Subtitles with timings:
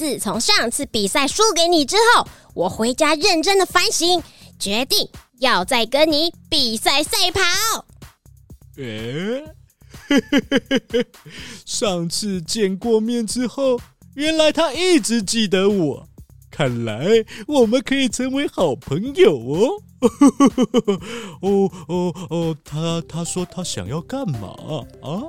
[0.00, 4.22] 自从上次比赛输给你之后，我回家认真的反省，
[4.58, 5.06] 决定
[5.40, 7.84] 要再跟你比赛赛跑。
[8.78, 9.44] 诶，
[11.66, 13.78] 上次见过面之后，
[14.14, 16.08] 原来他一直记得我，
[16.50, 17.06] 看来
[17.46, 19.82] 我们可以成为好朋友哦。
[21.42, 24.48] 哦哦哦，他他说他想要干嘛
[25.02, 25.28] 啊？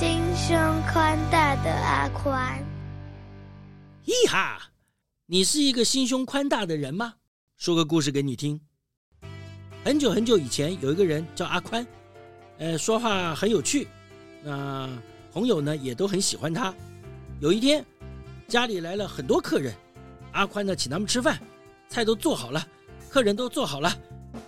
[0.00, 0.56] 心胸
[0.90, 2.58] 宽大的阿宽，
[4.06, 4.58] 咦哈！
[5.26, 7.12] 你是一个心胸宽大的人吗？
[7.58, 8.58] 说个故事给你听。
[9.84, 11.86] 很久很久以前，有一个人叫阿宽，
[12.56, 13.88] 呃，说话很有趣，
[14.42, 14.88] 那
[15.34, 16.74] 朋友呢也都很喜欢他。
[17.38, 17.84] 有一天。
[18.48, 19.74] 家里来了很多客人，
[20.32, 21.38] 阿宽呢请他们吃饭，
[21.90, 22.66] 菜都做好了，
[23.10, 23.94] 客人都坐好了，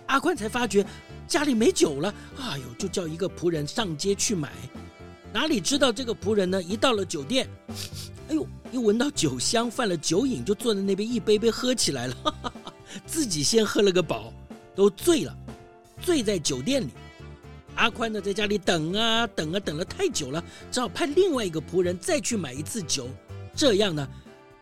[0.07, 0.83] 阿宽才发觉
[1.27, 4.51] 家里没酒了，哎呦，就叫一个仆人上街去买。
[5.33, 7.49] 哪里知道这个仆人呢，一到了酒店，
[8.29, 12.53] 哎呦，一闻到酒香，犯了酒瘾，就坐在那边一杯杯喝起来了，
[13.07, 14.31] 自己先喝了个饱，
[14.75, 15.35] 都醉了，
[16.03, 16.89] 醉在酒店里。
[17.75, 23.09] 阿宽呢在家里等啊等啊等了太久了，只好派另外一个仆人再去买一次酒。
[23.55, 24.07] 这样呢，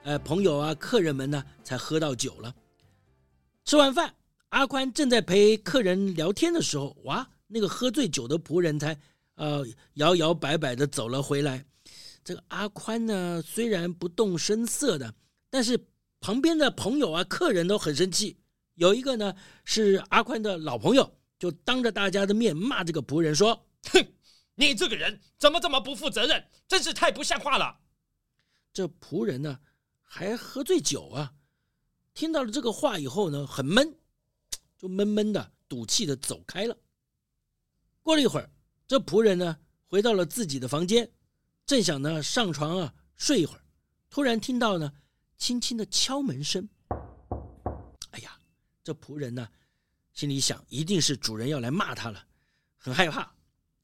[0.03, 2.55] 呃，朋友啊，客人们呢，才喝到酒了。
[3.65, 4.13] 吃完饭，
[4.49, 8.97] 阿宽正在陪客人聊天的时候，哇，那个喝醉酒的仆人才
[9.41, 9.65] 呃
[9.95, 11.65] 摇摇摆摆的走了回来。
[12.23, 15.15] 这个阿宽呢，虽然不动声色的，
[15.49, 15.87] 但是
[16.19, 18.37] 旁边的朋友啊，客人都很生气。
[18.75, 19.35] 有一个呢，
[19.65, 24.13] 是阿宽的老朋友，就当着大家的面骂这个仆人说：“哼，
[24.53, 26.47] 你这个人怎么这么不负责任？
[26.67, 27.79] 真是太不像话了。”
[28.71, 29.59] 这仆人呢，
[30.03, 31.33] 还喝醉酒啊！
[32.13, 33.97] 听到了这个话以后呢，很闷，
[34.77, 36.77] 就闷闷的、赌气的走开了。
[38.03, 38.47] 过了一会儿，
[38.91, 39.57] 这仆人呢，
[39.87, 41.09] 回到了自己的房间，
[41.65, 43.61] 正想呢上床啊睡一会儿，
[44.09, 44.91] 突然听到呢
[45.37, 46.67] 轻轻的敲门声。
[48.09, 48.37] 哎呀，
[48.83, 49.47] 这仆人呢，
[50.11, 52.21] 心里想，一定是主人要来骂他了，
[52.75, 53.33] 很害怕。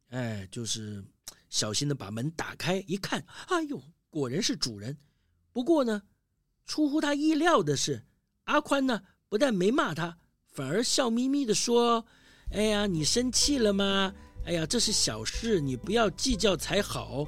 [0.10, 1.02] 哎，就是
[1.50, 3.82] 小心的把门打开，一看，哎呦！
[4.10, 4.98] 果然是主人，
[5.54, 6.02] 不过呢，
[6.66, 8.06] 出乎他意料的是，
[8.44, 10.18] 阿宽呢不但没骂他，
[10.48, 12.06] 反而笑眯眯地说
[12.52, 14.14] ：“哎呀，你生气了吗？
[14.48, 17.28] 哎呀，这是小事，你不要计较才好。”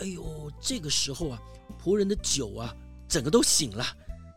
[0.00, 1.38] 哎呦，这个时候啊，
[1.82, 2.74] 仆人的酒啊，
[3.06, 3.84] 整个都醒了，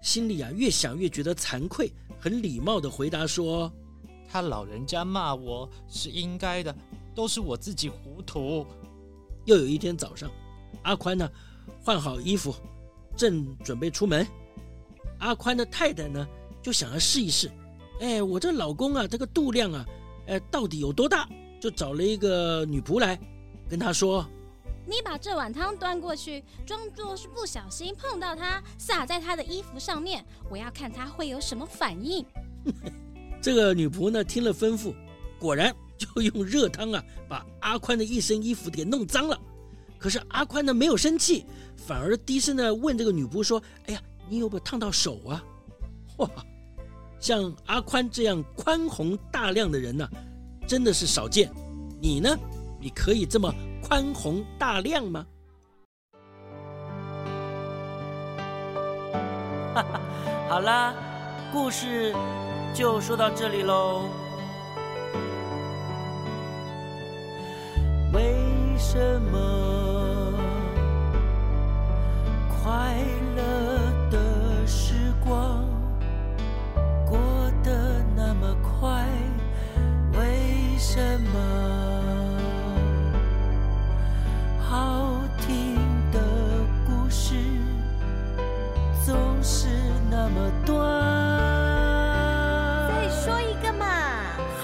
[0.01, 3.71] 心里啊越想越觉得惭愧，很礼貌的回答说
[4.27, 6.75] ：“他老人家骂我是应该的，
[7.15, 8.65] 都是我自己糊涂。”
[9.45, 10.29] 又有一天早上，
[10.83, 11.31] 阿宽呢，
[11.81, 12.53] 换好衣服，
[13.15, 14.27] 正准备出门，
[15.19, 16.27] 阿宽的太太呢
[16.61, 17.49] 就想要试一试，
[18.01, 19.85] 哎，我这老公啊，这个肚量啊，
[20.27, 21.29] 哎，到底有多大？
[21.61, 23.17] 就找了一个女仆来，
[23.69, 24.27] 跟他说
[24.83, 30.25] ：“你把这碗汤端过去，装作是不小心碰到他，洒在他的衣服上面。
[30.49, 32.25] 我要看他会有什么反应。
[33.39, 34.95] 这个女仆呢，听了吩咐，
[35.39, 39.39] 果然就用热汤啊，把阿宽的一身衣服给弄脏了。
[39.99, 41.45] 可是阿宽呢，没有生气，
[41.77, 45.43] 反而低声的问这个女仆说：“哎呀，你有没有烫到手啊？”
[46.17, 46.27] 哇，
[47.19, 50.11] 像阿宽这样宽宏大量的人呢、啊，
[50.71, 51.51] 真的是少见。
[51.99, 52.29] 你呢？
[52.79, 53.53] 你可以这么
[53.83, 55.25] 宽宏大量吗？
[59.75, 59.99] 哈哈，
[60.47, 60.93] 好啦，
[61.51, 62.15] 故事
[62.73, 64.03] 就说到这里喽。
[68.13, 68.33] 为
[68.77, 69.37] 什么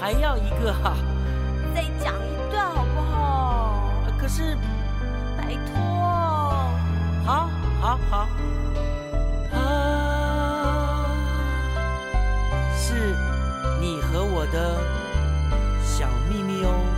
[0.08, 0.96] 还要一个哈、啊，
[1.74, 3.92] 再讲一段好不好？
[4.18, 4.56] 可是，
[5.36, 5.76] 拜托，
[7.26, 8.28] 好，好，好，
[9.52, 11.10] 啊，
[12.74, 13.14] 是
[13.82, 14.80] 你和我的
[15.84, 16.97] 小秘密哦。